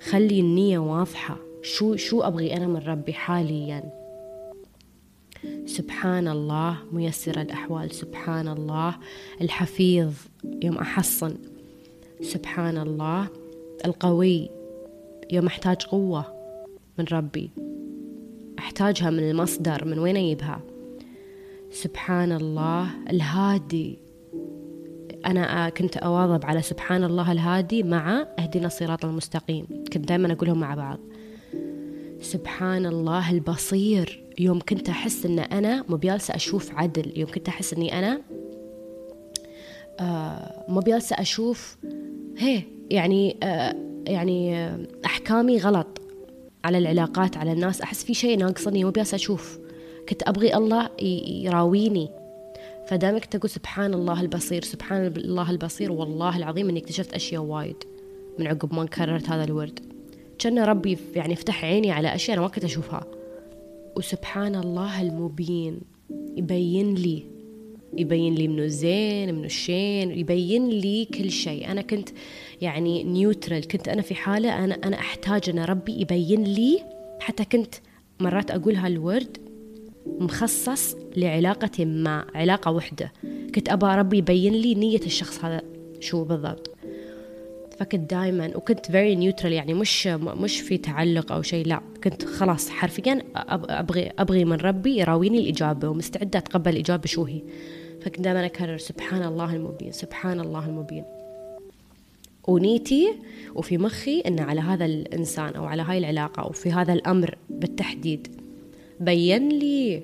خلي 0.02 0.40
النية 0.40 0.78
واضحة 0.78 1.36
شو 1.62 1.96
شو 1.96 2.20
أبغي 2.20 2.56
أنا 2.56 2.66
من 2.66 2.76
ربي 2.76 3.12
حاليا؟ 3.12 3.92
سبحان 5.66 6.28
الله 6.28 6.76
ميسر 6.92 7.40
الأحوال. 7.40 7.94
سبحان 7.94 8.48
الله 8.48 8.96
الحفيظ. 9.40 10.12
يوم 10.62 10.78
أحصن. 10.78 11.34
سبحان 12.22 12.78
الله 12.78 13.28
القوي. 13.84 14.50
يوم 15.30 15.46
أحتاج 15.46 15.82
قوة 15.82 16.24
من 16.98 17.04
ربي. 17.12 17.50
أحتاجها 18.60 19.10
من 19.10 19.30
المصدر 19.30 19.84
من 19.84 19.98
وين 19.98 20.16
أجيبها؟ 20.16 20.60
سبحان 21.70 22.32
الله 22.32 22.90
الهادي. 23.10 23.98
أنا 25.26 25.68
كنت 25.68 25.96
أواظب 25.96 26.46
على 26.46 26.62
سبحان 26.62 27.04
الله 27.04 27.32
الهادي 27.32 27.82
مع 27.82 28.26
اهدنا 28.38 28.66
الصراط 28.66 29.04
المستقيم. 29.04 29.66
كنت 29.92 30.08
دائما 30.08 30.32
أقولهم 30.32 30.60
مع 30.60 30.74
بعض. 30.74 30.98
سبحان 32.20 32.86
الله 32.86 33.30
البصير. 33.30 34.24
يوم 34.38 34.60
كنت 34.60 34.88
أحس 34.88 35.26
أن 35.26 35.38
أنا 35.38 35.84
مو 35.88 35.96
بجالسة 35.96 36.34
أشوف 36.34 36.74
عدل. 36.74 37.18
يوم 37.18 37.30
كنت 37.30 37.48
أحس 37.48 37.74
أني 37.74 37.98
أنا 37.98 38.20
آه 40.00 40.64
مو 40.68 40.80
بجالسة 40.80 41.16
أشوف 41.20 41.76
هي 42.38 42.62
يعني 42.90 43.36
آه 43.42 43.74
يعني 44.06 44.68
أحكامي 45.04 45.58
غلط. 45.58 45.99
على 46.64 46.78
العلاقات 46.78 47.36
على 47.36 47.52
الناس. 47.52 47.80
أحس 47.80 48.04
في 48.04 48.14
شيء 48.14 48.38
ناقصني 48.38 48.84
مو 48.84 48.90
بجالسة 48.90 49.14
أشوف. 49.14 49.58
كنت 50.08 50.28
أبغي 50.28 50.56
الله 50.56 50.90
يراويني. 51.28 52.10
فدامك 52.88 53.24
تقول 53.24 53.50
سبحان 53.50 53.94
الله 53.94 54.20
البصير 54.20 54.64
سبحان 54.64 55.06
الله 55.06 55.50
البصير. 55.50 55.92
والله 55.92 56.36
العظيم 56.36 56.68
إني 56.68 56.80
اكتشفت 56.80 57.14
أشياء 57.14 57.42
وايد 57.42 57.76
من 58.38 58.46
عقب 58.46 58.74
ما 58.74 58.86
كررت 58.86 59.28
هذا 59.28 59.44
الورد. 59.44 59.80
كان 60.38 60.58
ربي 60.58 60.98
يعني 61.16 61.36
فتح 61.36 61.64
عيني 61.64 61.90
على 61.90 62.14
أشياء 62.14 62.36
أنا 62.36 62.46
ما 62.46 62.52
كنت 62.52 62.64
أشوفها. 62.64 63.04
وسبحان 63.96 64.56
الله 64.56 65.02
المبين 65.02 65.80
يبين 66.36 66.94
لي 66.94 67.39
يبين 67.98 68.34
لي 68.34 68.48
منو 68.48 68.62
الزين 68.62 69.34
منو 69.34 69.44
الشين 69.44 70.10
يبين 70.10 70.68
لي 70.68 71.04
كل 71.04 71.30
شيء. 71.30 71.70
أنا 71.70 71.82
كنت 71.82 72.08
يعني 72.60 73.04
neutral 73.04 73.68
كنت 73.68 73.88
أنا 73.88 74.02
في 74.02 74.14
حالة 74.14 74.64
أنا 74.64 74.74
أنا 74.84 74.98
أحتاج 74.98 75.50
أن 75.50 75.58
ربي 75.58 76.00
يبين 76.00 76.44
لي 76.44 76.78
حتى 77.20 77.44
كنت 77.44 77.74
مرات 78.20 78.50
أقول 78.50 78.74
هالورد 78.76 79.36
مخصص 80.06 80.96
لعلاقة 81.16 81.84
ما 81.84 82.26
علاقة 82.34 82.70
وحدة. 82.70 83.12
كنت 83.54 83.68
أبى 83.68 83.86
ربي 83.86 84.18
يبين 84.18 84.52
لي 84.52 84.74
نية 84.74 85.00
الشخص 85.06 85.44
هذا 85.44 85.62
شو 86.00 86.24
بالضبط. 86.24 86.69
فكنت 87.80 88.10
دائما 88.10 88.56
وكنت 88.56 88.86
very 88.86 89.16
neutral 89.16 89.44
يعني 89.44 89.74
مش 89.74 90.06
مش 90.06 90.60
في 90.60 90.78
تعلق 90.78 91.32
أو 91.32 91.42
شيء 91.42 91.66
لا 91.66 91.80
كنت 92.04 92.24
خلاص 92.24 92.70
حرفيا 92.70 93.22
أبغي 93.36 94.12
أبغي 94.18 94.44
من 94.44 94.56
ربي 94.56 94.98
يراويني 94.98 95.38
الإجابة 95.38 95.88
ومستعدة 95.88 96.38
أتقبل 96.38 96.72
الإجابة 96.72 97.06
شو 97.06 97.24
هي. 97.24 97.42
فكنت 98.00 98.20
دائما 98.20 98.46
أكرر 98.46 98.78
سبحان 98.78 99.22
الله 99.22 99.56
المبين 99.56 99.92
سبحان 99.92 100.40
الله 100.40 100.66
المبين. 100.66 101.04
ونيتي 102.48 103.14
وفي 103.54 103.78
مخي 103.78 104.20
إن 104.20 104.40
على 104.40 104.60
هذا 104.60 104.84
الإنسان 104.84 105.54
أو 105.54 105.64
على 105.64 105.82
هاي 105.82 105.98
العلاقة 105.98 106.42
أو 106.42 106.52
في 106.52 106.72
هذا 106.72 106.92
الأمر 106.92 107.38
بالتحديد 107.50 108.28
بين 109.00 109.48
لي 109.48 110.02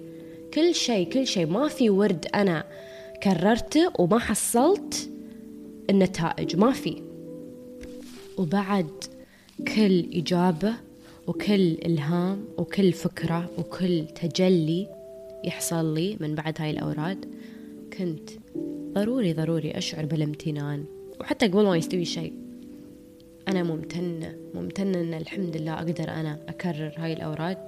كل 0.54 0.74
شيء 0.74 1.08
كل 1.08 1.26
شيء. 1.26 1.46
ما 1.46 1.68
في 1.68 1.90
ورد 1.90 2.26
أنا 2.34 2.64
كررته 3.22 3.92
وما 3.98 4.18
حصلت 4.18 5.10
النتائج 5.90 6.56
ما 6.56 6.72
في. 6.72 7.05
وبعد 8.36 9.04
كل 9.74 10.06
إجابة 10.14 10.74
وكل 11.26 11.72
إلهام 11.72 12.44
وكل 12.58 12.92
فكرة 12.92 13.50
وكل 13.58 14.06
تجلي 14.06 14.88
يحصل 15.44 15.94
لي 15.94 16.16
من 16.20 16.34
بعد 16.34 16.54
هاي 16.60 16.70
الأوراد 16.70 17.24
كنت 17.98 18.30
ضروري 18.94 19.32
ضروري 19.32 19.70
أشعر 19.70 20.06
بالامتنان. 20.06 20.84
وحتى 21.20 21.48
قبل 21.48 21.64
ما 21.64 21.76
يستوي 21.76 22.04
شيء 22.04 22.32
أنا 23.48 23.62
ممتنة 23.62 24.36
ممتنة 24.54 25.00
أن 25.00 25.14
الحمد 25.14 25.56
لله 25.56 25.74
أقدر 25.74 26.10
أنا 26.10 26.38
أكرر 26.48 26.92
هاي 26.96 27.12
الأوراد. 27.12 27.58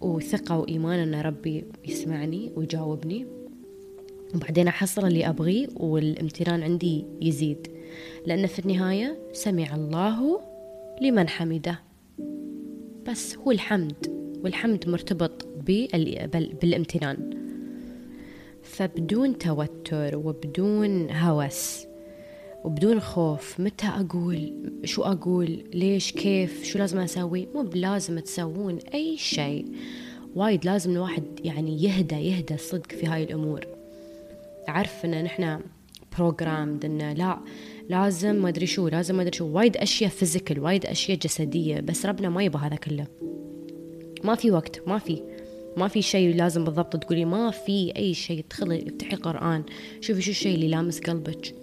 وثقة 0.00 0.58
وإيمان 0.58 0.98
أن 0.98 1.20
ربي 1.20 1.64
يسمعني 1.84 2.52
ويجاوبني. 2.56 3.26
وبعدين 4.34 4.68
أحصل 4.68 5.06
اللي 5.06 5.28
أبغيه 5.28 5.68
والامتنان 5.76 6.62
عندي 6.62 7.04
يزيد. 7.22 7.68
لأن 8.26 8.46
في 8.46 8.58
النهاية 8.58 9.18
سمع 9.32 9.74
الله 9.74 10.40
لمن 11.00 11.28
حمده. 11.28 11.80
بس 13.08 13.36
هو 13.36 13.50
الحمد 13.50 14.06
والحمد 14.44 14.88
مرتبط 14.88 15.46
بالامتنان. 16.62 17.30
فبدون 18.62 19.38
توتر 19.38 20.16
وبدون 20.16 21.10
هوس 21.10 21.86
وبدون 22.64 23.00
خوف 23.00 23.60
متى 23.60 23.86
أقول؟ 23.86 24.52
شو 24.84 25.02
أقول؟ 25.02 25.64
ليش؟ 25.74 26.12
كيف؟ 26.12 26.64
شو 26.64 26.78
لازم 26.78 26.98
أسوي؟ 26.98 27.48
مو 27.54 27.62
بلازم 27.62 28.18
تسوون 28.18 28.78
أي 28.94 29.16
شيء. 29.16 29.66
وايد 30.34 30.64
لازم 30.64 30.90
الواحد 30.90 31.24
يعني 31.44 31.84
يهدى 31.84 32.14
يهدى 32.14 32.56
صدق 32.56 32.92
في 32.92 33.06
هاي 33.06 33.24
الأمور. 33.24 33.75
أعرف 34.68 35.04
إن 35.04 35.24
نحنا 35.24 35.60
programmed 36.18 36.84
إنه 36.84 37.12
لا 37.12 37.38
لازم 37.88 38.36
ما 38.42 38.48
أدري 38.48 38.66
شو 38.66 38.88
لازم 38.88 39.16
ما 39.16 39.22
أدري 39.22 39.36
شو. 39.36 39.46
وايد 39.46 39.76
أشياء 39.76 40.10
physical 40.10 40.60
وايد 40.60 40.86
أشياء 40.86 41.18
جسدية 41.18 41.80
بس 41.80 42.06
ربنا 42.06 42.28
ما 42.28 42.42
يبغى 42.42 42.66
هذا 42.66 42.76
كله. 42.76 43.06
ما 44.24 44.34
في 44.34 44.50
وقت 44.50 44.88
ما 44.88 44.98
في 44.98 45.22
ما 45.76 45.88
في 45.88 46.02
شيء 46.02 46.34
لازم 46.34 46.64
بالضبط 46.64 46.96
تقولي 46.96 47.24
ما 47.24 47.50
في 47.50 47.92
أي 47.96 48.14
شيء. 48.14 48.44
تدخلي 48.48 48.88
افتحي 48.88 49.16
القران 49.16 49.64
شوفي 50.00 50.22
شو 50.22 50.30
الشيء 50.30 50.54
اللي 50.54 50.68
لامس 50.68 51.00
قلبك. 51.00 51.54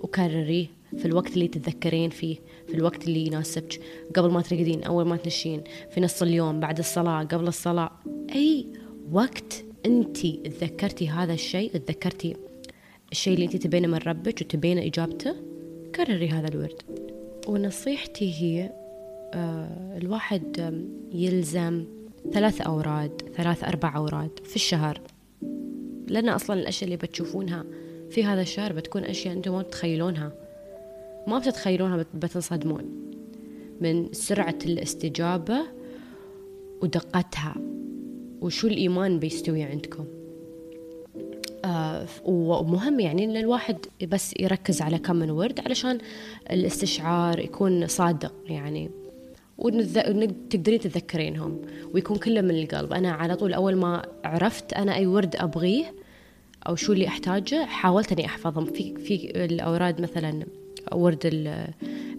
وكرريه 0.00 0.66
في 0.96 1.06
الوقت 1.06 1.34
اللي 1.34 1.48
تتذكرين 1.48 2.10
فيه 2.10 2.36
في 2.68 2.74
الوقت 2.74 3.08
اللي 3.08 3.26
يناسبك. 3.26 3.80
قبل 4.16 4.30
ما 4.30 4.40
ترقدين 4.42 4.82
أول 4.82 5.06
ما 5.06 5.16
تنشين 5.16 5.62
في 5.90 6.00
نص 6.00 6.22
اليوم 6.22 6.60
بعد 6.60 6.78
الصلاة 6.78 7.24
قبل 7.24 7.48
الصلاة. 7.48 7.90
أي 8.34 8.66
وقت 9.12 9.64
انت 9.86 10.26
تذكرتي 10.26 11.08
هذا 11.08 11.32
الشيء؟ 11.32 11.70
تذكرتي 11.72 12.36
الشيء 13.12 13.34
اللي 13.34 13.44
انت 13.44 13.56
تبينه 13.56 13.88
من 13.88 13.98
ربك 13.98 14.40
وتبينه 14.40 14.86
إجابته؟ 14.86 15.34
كرري 15.94 16.28
هذا 16.28 16.48
الورد. 16.48 16.82
ونصيحتي 17.48 18.34
هي 18.34 18.72
آه 19.34 19.96
الواحد 19.96 20.74
يلزم 21.12 21.84
ثلاث 22.32 22.60
أوراد 22.60 23.22
ثلاث 23.36 23.64
أربع 23.64 23.96
أوراد 23.96 24.30
في 24.44 24.56
الشهر. 24.56 25.00
لأن 26.08 26.28
أصلا 26.28 26.60
الأشياء 26.60 26.84
اللي 26.84 26.96
بتشوفونها 26.96 27.64
في 28.10 28.24
هذا 28.24 28.42
الشهر 28.42 28.72
بتكون 28.72 29.04
أشياء 29.04 29.34
أنتم 29.34 29.52
ما 29.52 29.62
تتخيلونها 29.62 30.32
ما 31.26 31.38
بتتخيلونها 31.38 32.06
بتنصدمون 32.14 33.12
من 33.80 34.12
سرعة 34.12 34.58
الاستجابة 34.64 35.58
ودقتها. 36.82 37.54
وشو 38.40 38.66
الإيمان 38.66 39.18
بيستوي 39.18 39.62
عندكم؟ 39.62 40.04
آه 41.64 42.06
ومهم 42.24 43.00
يعني 43.00 43.24
إن 43.24 43.36
الواحد 43.36 43.76
بس 44.08 44.34
يركز 44.40 44.82
على 44.82 44.98
كم 44.98 45.16
من 45.16 45.30
ورد 45.30 45.60
علشان 45.60 45.98
الاستشعار 46.50 47.38
يكون 47.38 47.86
صادق 47.86 48.32
يعني. 48.46 48.90
وتقدرين 49.58 50.80
تتذكرينهم 50.80 51.60
ويكون 51.94 52.16
كله 52.16 52.40
من 52.40 52.50
القلب. 52.62 52.92
أنا 52.92 53.10
على 53.10 53.36
طول 53.36 53.54
أول 53.54 53.76
ما 53.76 54.02
عرفت 54.24 54.72
أنا 54.72 54.94
أي 54.94 55.06
ورد 55.06 55.36
أبغيه 55.36 55.94
أو 56.68 56.76
شو 56.76 56.92
اللي 56.92 57.08
أحتاجه 57.08 57.64
حاولت 57.64 58.12
إني 58.12 58.26
أحفظهم. 58.26 58.64
في 58.64 58.94
في 58.96 59.44
الأوراد 59.44 60.00
مثلا 60.00 60.46
ورد 60.92 61.26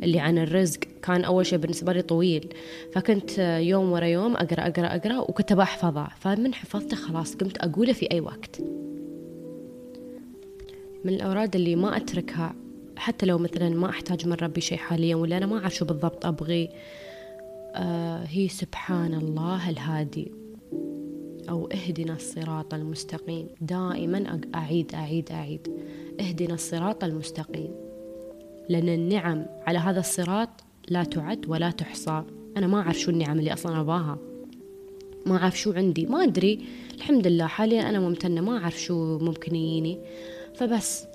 اللي 0.04 0.20
عن 0.20 0.38
الرزق. 0.38 0.80
كان 1.02 1.24
أول 1.24 1.46
شيء 1.46 1.60
بالنسبة 1.60 1.94
لي 1.94 2.02
طويل. 2.02 2.54
فكنت 2.94 3.40
يوم 3.40 3.92
ورا 3.92 4.06
يوم 4.06 4.36
أقرأ 4.36 4.68
أقرأ 4.68 4.96
أقرأ 4.96 5.18
وكنت 5.20 5.54
بحفظه 5.54 6.08
فمن 6.20 6.54
حفظته 6.54 6.98
خلاص 6.98 7.36
قمت 7.36 7.58
أقوله 7.58 7.94
في 7.94 8.12
أي 8.12 8.20
وقت. 8.20 8.62
من 11.06 11.14
الأوراد 11.14 11.56
اللي 11.56 11.76
ما 11.76 11.98
أتركها 11.98 12.56
حتى 12.98 13.26
لو 13.26 13.38
مثلا 13.38 13.70
ما 13.70 13.90
أحتاج 13.90 14.28
من 14.28 14.34
ربي 14.34 14.62
شيء 14.62 14.78
حاليا 14.78 15.16
ولا 15.16 15.38
أنا 15.38 15.46
ما 15.46 15.58
أعرف 15.58 15.76
شو 15.76 15.86
بالضبط 15.86 16.26
أبغي 16.26 16.70
آه 17.76 18.24
هي 18.28 18.48
سبحان 18.48 19.14
الله 19.14 19.70
الهادي. 19.70 20.32
أو 21.50 21.68
اهدنا 21.68 22.14
الصراط 22.14 22.74
المستقيم. 22.74 23.48
دائما 23.62 24.40
أعيد 24.56 24.96
أعيد 24.96 25.32
أعيد. 25.32 25.68
اهدنا 26.20 26.54
الصراط 26.54 27.04
المستقيم. 27.04 27.72
لأن 28.70 28.90
النعم 28.90 29.46
على 29.68 29.80
هذا 29.80 30.00
الصراط 30.00 30.50
لا 30.90 31.04
تعد 31.04 31.50
ولا 31.50 31.72
تحصى. 31.72 32.24
أنا 32.58 32.68
ما 32.68 32.82
أعرف 32.82 33.00
شو 33.00 33.12
النعم 33.12 33.40
اللي 33.40 33.54
أصلا 33.54 33.82
أباها. 33.82 34.18
ما 35.26 35.38
أعرف 35.38 35.60
شو 35.60 35.72
عندي. 35.72 36.06
ما 36.06 36.24
أدري. 36.24 36.66
الحمد 36.96 37.28
لله. 37.28 37.48
حاليا 37.48 37.90
أنا 37.90 38.00
ممتنة. 38.00 38.42
ما 38.42 38.58
أعرف 38.58 38.82
شو 38.82 39.18
ممكن 39.18 39.56
يجيني. 39.56 40.00
فبس 40.56 41.06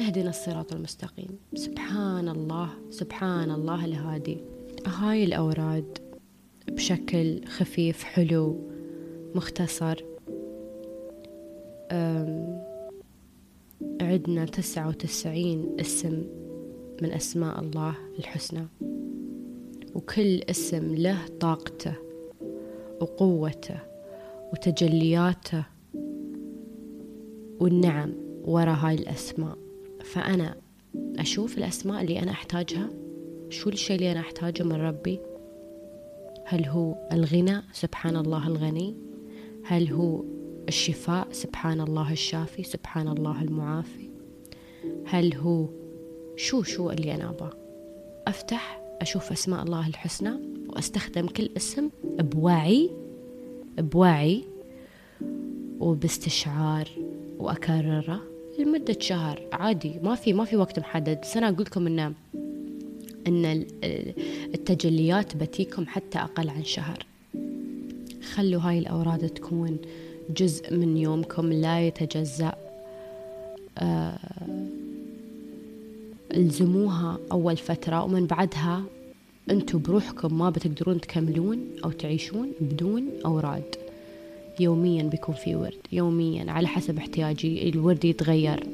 اهدنا 0.00 0.30
الصراط 0.30 0.72
المستقيم. 0.72 1.38
سبحان 1.54 2.28
الله. 2.28 2.68
سبحان 2.90 3.50
الله 3.50 3.84
الهادي. 3.84 4.38
هاي 4.86 5.24
الأوراد 5.24 5.98
بشكل 6.68 7.44
خفيف 7.44 8.04
حلو 8.04 8.70
مختصر. 9.34 9.96
عندنا 14.00 14.44
تسعة 14.44 14.88
وتسعين 14.88 15.76
اسم. 15.80 16.22
من 17.02 17.12
أسماء 17.12 17.60
الله 17.60 17.94
الحسنى. 18.18 18.66
وكل 19.94 20.40
اسم 20.50 20.94
له 20.94 21.18
طاقته 21.40 21.94
وقوته 23.00 23.78
وتجلياته 24.52 25.64
والنعم 27.60 28.12
ورا 28.44 28.72
هاي 28.72 28.94
الأسماء. 28.94 29.56
فأنا 30.04 30.56
أشوف 31.18 31.58
الأسماء 31.58 32.02
اللي 32.02 32.22
أنا 32.22 32.30
أحتاجها 32.30 32.90
شو 33.48 33.70
الشيء 33.70 33.96
اللي 33.96 34.12
أنا 34.12 34.20
أحتاجه 34.20 34.62
من 34.62 34.72
ربي؟ 34.72 35.20
هل 36.44 36.64
هو 36.64 37.08
الغنى؟ 37.12 37.62
سبحان 37.72 38.16
الله 38.16 38.48
الغني. 38.48 38.96
هل 39.64 39.92
هو 39.92 40.24
الشفاء؟ 40.68 41.28
سبحان 41.32 41.80
الله 41.80 42.12
الشافي 42.12 42.62
سبحان 42.62 43.08
الله 43.08 43.42
المعافي. 43.42 44.10
هل 45.06 45.34
هو 45.34 45.68
شو 46.38 46.62
شو 46.62 46.90
اللي 46.90 47.14
أنا 47.14 47.30
أبغى؟ 47.30 47.50
أفتح 48.26 48.80
أشوف 49.00 49.32
أسماء 49.32 49.62
الله 49.62 49.88
الحسنى 49.88 50.32
وأستخدم 50.68 51.26
كل 51.26 51.50
اسم 51.56 51.90
بوعي 52.04 52.90
بوعي 53.78 54.44
وباستشعار 55.80 56.88
وأكرره 57.38 58.20
لمدة 58.58 58.96
شهر. 59.00 59.42
عادي 59.52 59.92
ما 60.02 60.14
في 60.14 60.32
ما 60.32 60.44
في 60.44 60.56
وقت 60.56 60.78
محدد. 60.78 61.20
بس 61.20 61.36
أنا 61.36 61.48
أقول 61.48 61.62
لكم 61.62 61.86
إنه 61.86 62.12
أن 63.26 63.66
التجليات 64.54 65.36
بتيكم 65.36 65.86
حتى 65.86 66.18
أقل 66.18 66.48
عن 66.48 66.64
شهر. 66.64 67.06
خلوا 68.34 68.62
هاي 68.62 68.78
الأوراد 68.78 69.28
تكون 69.28 69.76
جزء 70.36 70.74
من 70.74 70.96
يومكم 70.96 71.52
لا 71.52 71.86
يتجزأ. 71.86 72.52
آه 73.78 74.18
الزموها 76.36 77.18
أول 77.32 77.56
فترة 77.56 78.04
ومن 78.04 78.26
بعدها 78.26 78.82
أنتوا 79.50 79.80
بروحكم 79.80 80.38
ما 80.38 80.50
بتقدرون 80.50 81.00
تكملون 81.00 81.58
أو 81.84 81.90
تعيشون 81.90 82.52
بدون 82.60 83.04
أوراد. 83.24 83.76
يوميا 84.60 85.02
بيكون 85.02 85.34
في 85.34 85.56
ورد. 85.56 85.78
يوميا 85.92 86.50
على 86.52 86.68
حسب 86.68 86.98
احتياجي 86.98 87.68
الورد 87.68 88.04
يتغير. 88.04 88.66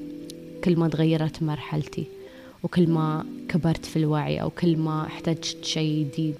كل 0.64 0.77
ما 0.77 0.88
تغيرت 0.88 1.43
مرحلتي 1.43 2.05
وكل 2.62 2.88
ما 2.88 3.27
كبرت 3.49 3.85
في 3.85 3.97
الوعي 3.97 4.43
أو 4.43 4.51
كل 4.51 4.77
ما 4.77 5.07
احتجت 5.07 5.64
شيء 5.64 6.07
جديد 6.07 6.35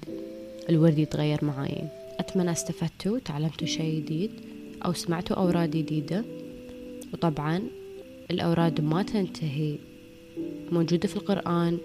الورد 0.69 0.99
يتغير 0.99 1.45
معاي. 1.45 1.83
أتمنى 2.19 2.51
استفدتوا 2.51 3.19
تعلمتوا 3.19 3.67
شيء 3.67 3.99
جديد 3.99 4.31
أو 4.85 4.93
سمعتوا 4.93 5.35
أوراد 5.35 5.71
جديدة. 5.71 6.25
وطبعا 7.13 7.61
الأوراد 8.31 8.81
ما 8.81 9.03
تنتهي 9.03 9.75
موجودة 10.71 11.07
في 11.07 11.15
القرآن 11.15 11.77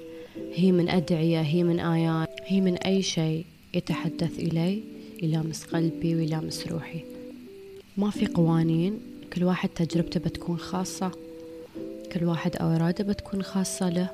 هي 0.55 0.73
من 0.73 0.89
أدعية 0.89 1.41
هي 1.41 1.63
من 1.63 1.81
آيات 1.81 2.29
هي 2.45 2.61
من 2.61 2.77
أي 2.77 3.03
شيء 3.03 3.45
يتحدث 3.75 4.39
إلي 4.39 4.83
يلامس 5.23 5.65
قلبي 5.65 6.15
ويلامس 6.15 6.67
روحي. 6.67 7.01
ما 7.97 8.11
في 8.11 8.27
قوانين 8.27 9.01
كل 9.33 9.45
واحد 9.45 9.69
تجربته 9.69 10.21
بتكون 10.21 10.59
خاصة. 10.59 11.11
كل 12.13 12.25
واحد 12.25 12.57
أوراده 12.57 13.05
بتكون 13.05 13.43
خاصة 13.43 13.89
له. 13.89 14.11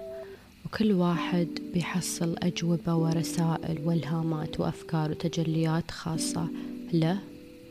وكل 0.66 0.92
واحد 0.92 1.48
بيحصل 1.74 2.36
أجوبة 2.42 2.94
ورسائل 2.94 3.78
والهامات 3.84 4.60
وأفكار 4.60 5.10
وتجليات 5.10 5.90
خاصة 5.90 6.48
له 6.92 7.18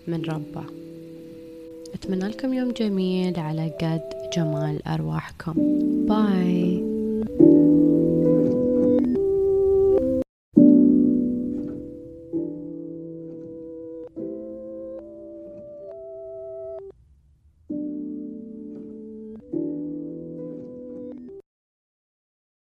من 0.07 0.21
ربه. 0.25 0.65
أتمنى 1.93 2.27
لكم 2.27 2.53
يوم 2.53 2.71
جميل 2.71 3.39
على 3.39 3.71
قد 3.81 4.01
جمال 4.35 4.87
أرواحكم. 4.87 5.53
باي 6.07 6.84